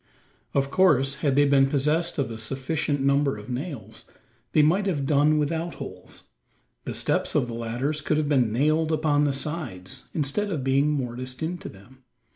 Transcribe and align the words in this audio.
Of 0.55 0.71
course, 0.71 1.17
had 1.17 1.35
they 1.35 1.45
been 1.45 1.67
possessed 1.67 2.17
of 2.17 2.31
a 2.31 2.39
sufficient 2.39 3.01
number 3.01 3.37
of 3.37 3.51
nails, 3.51 4.05
they 4.51 4.63
might 4.63 4.87
have 4.87 5.05
done 5.05 5.37
without 5.37 5.75
holes. 5.75 6.23
The 6.85 6.95
steps 6.95 7.35
of 7.35 7.45
the 7.47 7.53
ladders 7.53 8.01
could 8.01 8.17
have 8.17 8.27
been 8.27 8.51
nailed 8.51 8.91
upon 8.91 9.25
the 9.25 9.31
sides, 9.33 10.05
instead 10.15 10.49
of 10.49 10.63
being 10.63 10.89
mortised 10.89 11.43
into 11.43 11.69
them. 11.69 12.03